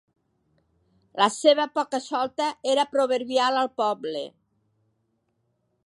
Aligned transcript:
La 1.23 1.27
seva 1.35 1.67
poca-solta 1.79 2.47
era 2.73 2.87
proverbial 2.95 3.61
al 3.65 3.71
poble. 3.83 4.25